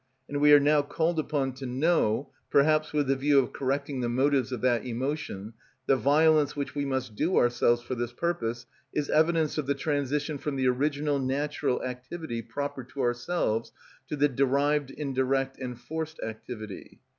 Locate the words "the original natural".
10.55-11.83